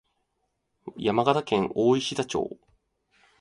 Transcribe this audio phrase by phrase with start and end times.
[0.97, 2.57] 山形県大石田町